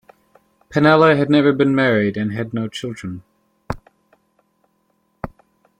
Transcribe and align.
Pannella 0.71 1.15
had 1.15 1.29
never 1.29 1.53
been 1.53 1.75
married 1.75 2.17
and 2.17 2.31
had 2.33 2.55
no 2.55 2.67
children. 2.67 3.21